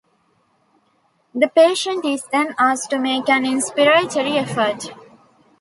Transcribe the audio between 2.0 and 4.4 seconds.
is then asked to make an inspiratory